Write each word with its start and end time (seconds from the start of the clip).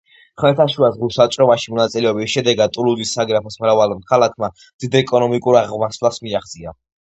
ხმელთაშუა 0.43 0.87
ზღვის 0.95 1.19
ვაჭრობაში 1.21 1.73
მონაწილეობის 1.73 2.31
შედეგად 2.37 2.73
ტულუზის 2.79 3.13
საგრაფოს 3.19 3.59
მრავალმა 3.67 4.01
ქალაქმა 4.15 4.51
დიდ 4.65 5.01
ეკონომიკურ 5.05 5.63
აღმასვლას 5.63 6.21
მიაღწია. 6.27 6.77